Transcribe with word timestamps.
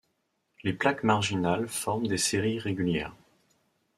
Les 0.63 0.73
plaques 0.73 1.03
marginales 1.03 1.67
forment 1.67 2.07
des 2.07 2.17
séries 2.17 2.57
régulières. 2.57 3.13